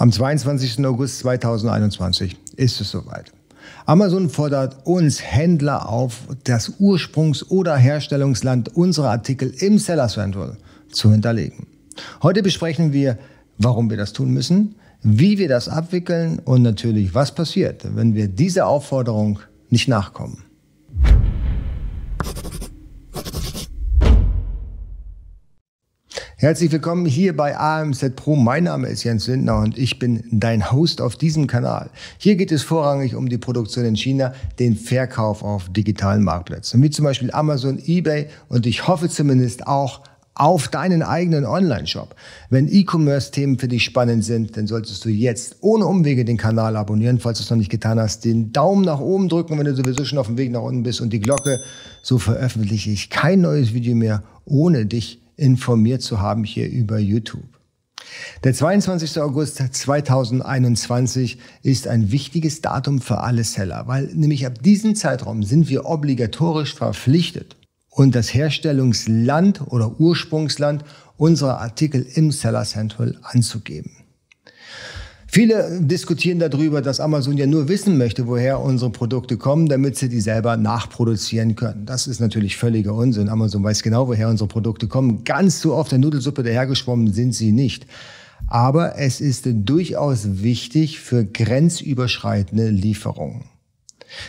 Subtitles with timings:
[0.00, 0.82] Am 22.
[0.86, 3.34] August 2021 ist es soweit.
[3.84, 10.56] Amazon fordert uns Händler auf, das Ursprungs- oder Herstellungsland unserer Artikel im Seller Central
[10.90, 11.66] zu hinterlegen.
[12.22, 13.18] Heute besprechen wir,
[13.58, 18.28] warum wir das tun müssen, wie wir das abwickeln und natürlich, was passiert, wenn wir
[18.28, 20.44] dieser Aufforderung nicht nachkommen.
[26.40, 28.34] Herzlich willkommen hier bei AMZ Pro.
[28.34, 31.90] Mein Name ist Jens Lindner und ich bin dein Host auf diesem Kanal.
[32.16, 36.88] Hier geht es vorrangig um die Produktion in China, den Verkauf auf digitalen Marktplätzen, wie
[36.88, 40.00] zum Beispiel Amazon, eBay und ich hoffe zumindest auch
[40.34, 42.16] auf deinen eigenen Online-Shop.
[42.48, 47.20] Wenn E-Commerce-Themen für dich spannend sind, dann solltest du jetzt ohne Umwege den Kanal abonnieren,
[47.20, 50.06] falls du es noch nicht getan hast, den Daumen nach oben drücken, wenn du sowieso
[50.06, 51.60] schon auf dem Weg nach unten bist und die Glocke.
[52.00, 57.58] So veröffentliche ich kein neues Video mehr ohne dich informiert zu haben hier über YouTube.
[58.44, 59.20] Der 22.
[59.20, 65.68] August 2021 ist ein wichtiges Datum für alle Seller, weil nämlich ab diesem Zeitraum sind
[65.68, 67.56] wir obligatorisch verpflichtet,
[67.90, 70.84] und das Herstellungsland oder Ursprungsland
[71.16, 73.90] unserer Artikel im Seller Central anzugeben.
[75.32, 80.08] Viele diskutieren darüber, dass Amazon ja nur wissen möchte, woher unsere Produkte kommen, damit sie
[80.08, 81.86] die selber nachproduzieren können.
[81.86, 83.28] Das ist natürlich völliger Unsinn.
[83.28, 85.22] Amazon weiß genau, woher unsere Produkte kommen.
[85.22, 87.86] Ganz so auf der Nudelsuppe dahergeschwommen sind sie nicht.
[88.48, 93.44] Aber es ist durchaus wichtig für grenzüberschreitende Lieferungen.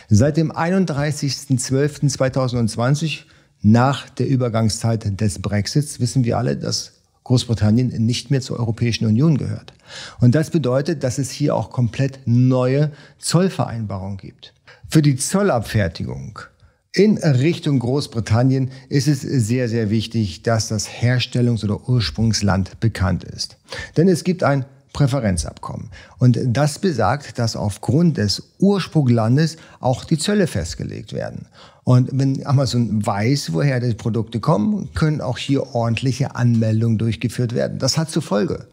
[0.08, 3.22] Seit dem 31.12.2020,
[3.62, 9.38] nach der Übergangszeit des Brexits, wissen wir alle, dass Großbritannien nicht mehr zur Europäischen Union
[9.38, 9.72] gehört.
[10.20, 14.54] Und das bedeutet, dass es hier auch komplett neue Zollvereinbarungen gibt.
[14.88, 16.38] Für die Zollabfertigung
[16.94, 23.56] in Richtung Großbritannien ist es sehr, sehr wichtig, dass das Herstellungs- oder Ursprungsland bekannt ist.
[23.96, 25.90] Denn es gibt ein Präferenzabkommen.
[26.18, 31.46] Und das besagt, dass aufgrund des Ursprunglandes auch die Zölle festgelegt werden.
[31.84, 37.78] Und wenn Amazon weiß, woher die Produkte kommen, können auch hier ordentliche Anmeldungen durchgeführt werden.
[37.78, 38.66] Das hat zur Folge,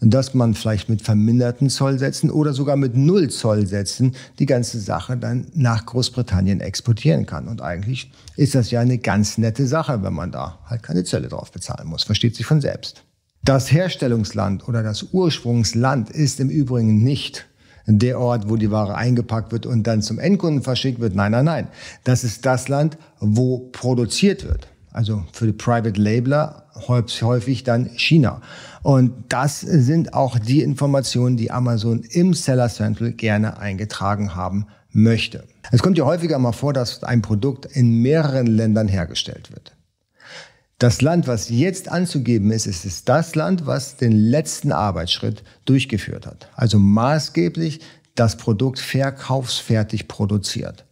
[0.00, 5.46] dass man vielleicht mit verminderten Zollsätzen oder sogar mit Null Zollsätzen die ganze Sache dann
[5.54, 7.48] nach Großbritannien exportieren kann.
[7.48, 11.28] Und eigentlich ist das ja eine ganz nette Sache, wenn man da halt keine Zölle
[11.28, 12.02] drauf bezahlen muss.
[12.02, 13.04] Versteht sich von selbst.
[13.44, 17.48] Das Herstellungsland oder das Ursprungsland ist im Übrigen nicht
[17.86, 21.16] der Ort, wo die Ware eingepackt wird und dann zum Endkunden verschickt wird.
[21.16, 21.68] Nein, nein, nein.
[22.04, 24.68] Das ist das Land, wo produziert wird.
[24.92, 28.42] Also für die Private Labeler häufig dann China.
[28.82, 35.44] Und das sind auch die Informationen, die Amazon im Seller Central gerne eingetragen haben möchte.
[35.72, 39.72] Es kommt ja häufiger mal vor, dass ein Produkt in mehreren Ländern hergestellt wird.
[40.82, 46.26] Das Land, was jetzt anzugeben ist, ist, ist das Land, was den letzten Arbeitsschritt durchgeführt
[46.26, 46.48] hat.
[46.56, 47.78] Also maßgeblich
[48.16, 50.84] das Produkt verkaufsfertig produziert.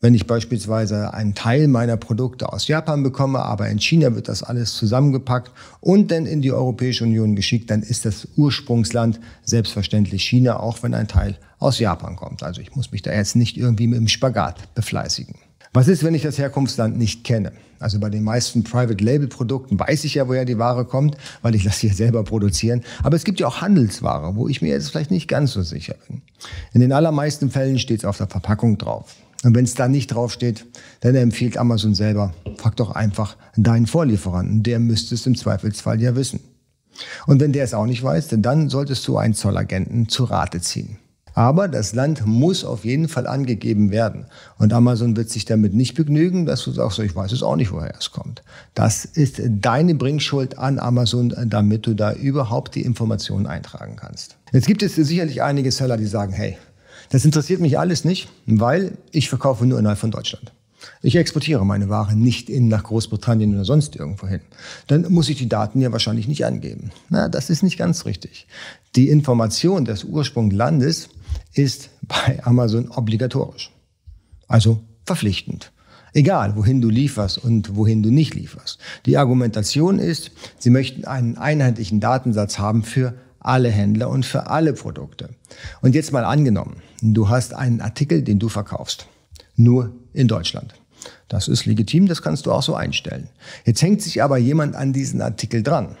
[0.00, 4.44] Wenn ich beispielsweise einen Teil meiner Produkte aus Japan bekomme, aber in China wird das
[4.44, 5.50] alles zusammengepackt
[5.80, 10.94] und dann in die Europäische Union geschickt, dann ist das Ursprungsland selbstverständlich China, auch wenn
[10.94, 12.44] ein Teil aus Japan kommt.
[12.44, 15.34] Also ich muss mich da jetzt nicht irgendwie mit dem Spagat befleißigen.
[15.72, 17.52] Was ist, wenn ich das Herkunftsland nicht kenne?
[17.78, 21.54] Also bei den meisten Private Label Produkten weiß ich ja, woher die Ware kommt, weil
[21.54, 22.82] ich sie ja selber produzieren.
[23.04, 25.94] Aber es gibt ja auch Handelsware, wo ich mir jetzt vielleicht nicht ganz so sicher
[26.08, 26.22] bin.
[26.72, 29.14] In den allermeisten Fällen steht es auf der Verpackung drauf.
[29.44, 30.66] Und wenn es da nicht draufsteht,
[31.02, 34.64] dann empfiehlt Amazon selber, frag doch einfach deinen Vorlieferanten.
[34.64, 36.40] Der müsste es im Zweifelsfall ja wissen.
[37.26, 40.98] Und wenn der es auch nicht weiß, dann solltest du einen Zollagenten zu Rate ziehen.
[41.40, 44.26] Aber das Land muss auf jeden Fall angegeben werden.
[44.58, 47.72] Und Amazon wird sich damit nicht begnügen, dass du sagst, ich weiß es auch nicht,
[47.72, 48.42] woher es kommt.
[48.74, 54.36] Das ist deine Bringschuld an Amazon, damit du da überhaupt die Informationen eintragen kannst.
[54.52, 56.58] Jetzt gibt es sicherlich einige Seller, die sagen, hey,
[57.08, 60.52] das interessiert mich alles nicht, weil ich verkaufe nur innerhalb von Deutschland.
[61.00, 64.40] Ich exportiere meine Ware nicht in nach Großbritannien oder sonst irgendwo hin.
[64.88, 66.90] Dann muss ich die Daten ja wahrscheinlich nicht angeben.
[67.08, 68.46] Na, das ist nicht ganz richtig.
[68.94, 71.08] Die Information des Ursprungslandes
[71.54, 73.70] ist bei Amazon obligatorisch.
[74.48, 75.72] Also verpflichtend.
[76.12, 78.80] Egal, wohin du lieferst und wohin du nicht lieferst.
[79.06, 84.72] Die Argumentation ist, sie möchten einen einheitlichen Datensatz haben für alle Händler und für alle
[84.72, 85.30] Produkte.
[85.80, 89.06] Und jetzt mal angenommen, du hast einen Artikel, den du verkaufst.
[89.56, 90.74] Nur in Deutschland.
[91.28, 93.28] Das ist legitim, das kannst du auch so einstellen.
[93.64, 95.96] Jetzt hängt sich aber jemand an diesen Artikel dran.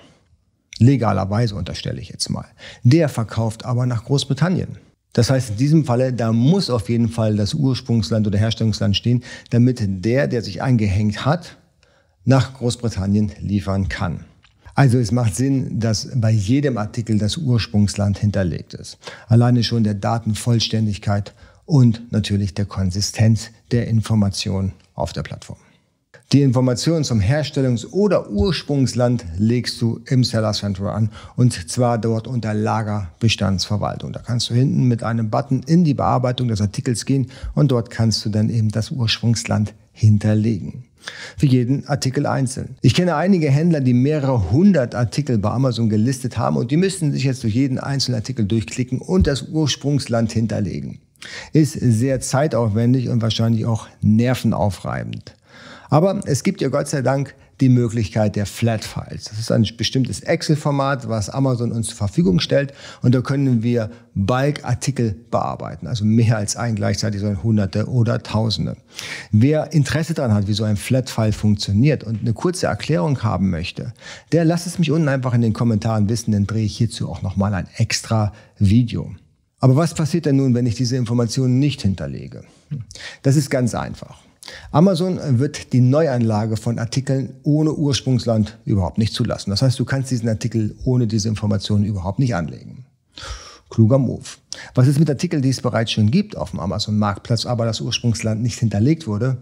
[0.78, 2.46] Legalerweise unterstelle ich jetzt mal.
[2.82, 4.78] Der verkauft aber nach Großbritannien.
[5.12, 9.24] Das heißt, in diesem Falle, da muss auf jeden Fall das Ursprungsland oder Herstellungsland stehen,
[9.50, 11.56] damit der, der sich eingehängt hat,
[12.24, 14.24] nach Großbritannien liefern kann.
[14.74, 18.98] Also es macht Sinn, dass bei jedem Artikel das Ursprungsland hinterlegt ist.
[19.26, 21.34] Alleine schon der Datenvollständigkeit
[21.66, 25.58] und natürlich der Konsistenz der Information auf der Plattform.
[26.32, 32.28] Die Informationen zum Herstellungs- oder Ursprungsland legst du im Seller Central an und zwar dort
[32.28, 34.12] unter Lagerbestandsverwaltung.
[34.12, 37.26] Da kannst du hinten mit einem Button in die Bearbeitung des Artikels gehen
[37.56, 40.84] und dort kannst du dann eben das Ursprungsland hinterlegen.
[41.36, 42.76] Für jeden Artikel einzeln.
[42.80, 47.10] Ich kenne einige Händler, die mehrere hundert Artikel bei Amazon gelistet haben und die müssten
[47.10, 51.00] sich jetzt durch jeden einzelnen Artikel durchklicken und das Ursprungsland hinterlegen.
[51.52, 55.34] Ist sehr zeitaufwendig und wahrscheinlich auch nervenaufreibend.
[55.90, 59.24] Aber es gibt ja Gott sei Dank die Möglichkeit der Flat Files.
[59.24, 62.72] Das ist ein bestimmtes Excel-Format, was Amazon uns zur Verfügung stellt.
[63.02, 65.86] Und da können wir Bulk-Artikel bearbeiten.
[65.86, 68.76] Also mehr als ein gleichzeitig, sondern Hunderte oder Tausende.
[69.30, 73.50] Wer Interesse daran hat, wie so ein Flat File funktioniert und eine kurze Erklärung haben
[73.50, 73.92] möchte,
[74.32, 77.20] der lasst es mich unten einfach in den Kommentaren wissen, dann drehe ich hierzu auch
[77.20, 79.12] nochmal ein extra Video.
[79.58, 82.44] Aber was passiert denn nun, wenn ich diese Informationen nicht hinterlege?
[83.22, 84.18] Das ist ganz einfach.
[84.72, 89.50] Amazon wird die Neuanlage von Artikeln ohne Ursprungsland überhaupt nicht zulassen.
[89.50, 92.84] Das heißt, du kannst diesen Artikel ohne diese Informationen überhaupt nicht anlegen.
[93.70, 94.24] Kluger Move.
[94.74, 98.42] Was ist mit Artikeln, die es bereits schon gibt auf dem Amazon-Marktplatz, aber das Ursprungsland
[98.42, 99.38] nicht hinterlegt wurde?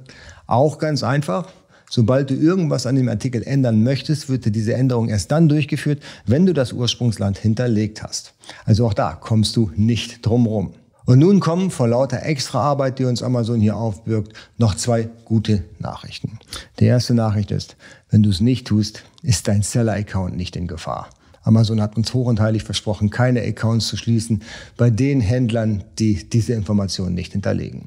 [0.47, 1.49] Auch ganz einfach.
[1.91, 6.45] Sobald du irgendwas an dem Artikel ändern möchtest, wird diese Änderung erst dann durchgeführt, wenn
[6.45, 8.35] du das Ursprungsland hinterlegt hast.
[8.67, 10.75] Also auch da kommst du nicht drum rum.
[11.09, 16.39] Und nun kommen vor lauter Extraarbeit, die uns Amazon hier aufbürgt, noch zwei gute Nachrichten.
[16.81, 17.79] Die erste Nachricht ist,
[18.11, 21.09] wenn du es nicht tust, ist dein Seller-Account nicht in Gefahr.
[21.45, 24.43] Amazon hat uns hoch und heilig versprochen, keine Accounts zu schließen
[24.77, 27.85] bei den Händlern, die diese Informationen nicht hinterlegen.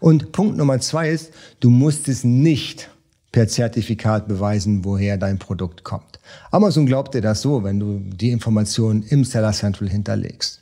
[0.00, 1.30] Und Punkt Nummer zwei ist,
[1.60, 2.90] du musst es nicht
[3.32, 6.20] per Zertifikat beweisen, woher dein Produkt kommt.
[6.50, 10.59] Amazon glaubt dir das so, wenn du die Informationen im Seller Central hinterlegst.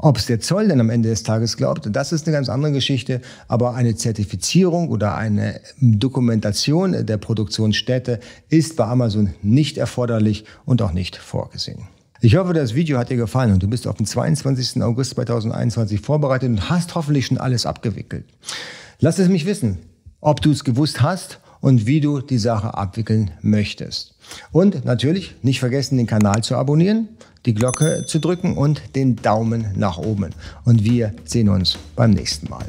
[0.00, 2.72] Ob es der Zoll denn am Ende des Tages glaubt, das ist eine ganz andere
[2.72, 3.20] Geschichte.
[3.48, 10.92] Aber eine Zertifizierung oder eine Dokumentation der Produktionsstätte ist bei Amazon nicht erforderlich und auch
[10.92, 11.88] nicht vorgesehen.
[12.20, 14.82] Ich hoffe, das Video hat dir gefallen und du bist auf den 22.
[14.82, 18.24] August 2021 vorbereitet und hast hoffentlich schon alles abgewickelt.
[19.00, 19.78] Lass es mich wissen,
[20.20, 24.14] ob du es gewusst hast und wie du die Sache abwickeln möchtest.
[24.52, 27.08] Und natürlich nicht vergessen, den Kanal zu abonnieren,
[27.46, 30.30] die Glocke zu drücken und den Daumen nach oben.
[30.64, 32.66] Und wir sehen uns beim nächsten Mal.